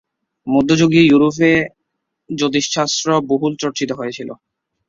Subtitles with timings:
[0.47, 1.51] মধ্যযুগীয় ইউরোপে
[2.29, 4.29] জ্যোতিষশাস্ত্র বহুল চর্চিত হয়েছিল।